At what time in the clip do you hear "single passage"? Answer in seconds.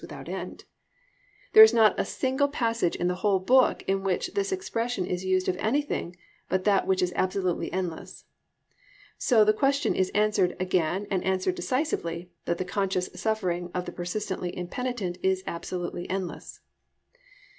2.05-2.95